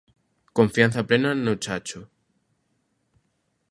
[0.57, 2.01] Confianza plena no Chacho.